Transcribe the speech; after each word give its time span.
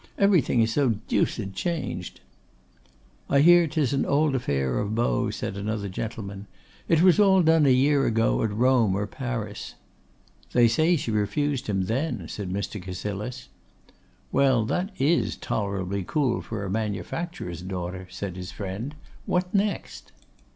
Everything 0.17 0.61
is 0.63 0.73
so 0.73 0.95
deuced 1.07 1.53
changed.' 1.53 2.21
'I 3.29 3.39
hear 3.41 3.67
'tis 3.67 3.93
an 3.93 4.03
old 4.03 4.33
affair 4.33 4.79
of 4.79 4.95
Beau,' 4.95 5.29
said 5.29 5.55
another 5.55 5.87
gentleman. 5.87 6.47
'It 6.89 7.03
was 7.03 7.19
all 7.19 7.43
done 7.43 7.67
a 7.67 7.69
year 7.69 8.07
ago 8.07 8.41
at 8.41 8.51
Rome 8.51 8.95
or 8.95 9.05
Paris.' 9.05 9.75
'They 10.53 10.67
say 10.69 10.95
she 10.95 11.11
refused 11.11 11.67
him 11.67 11.85
then,' 11.85 12.27
said 12.29 12.49
Mr. 12.51 12.81
Cassilis. 12.81 13.49
'Well, 14.31 14.65
that 14.65 14.89
is 14.97 15.35
tolerably 15.35 16.03
cool 16.03 16.41
for 16.41 16.65
a 16.65 16.69
manufacturer's 16.71 17.61
daughter,' 17.61 18.07
said 18.09 18.37
his 18.37 18.51
friend. 18.51 18.95
'What 19.27 19.53
next? 19.53 20.11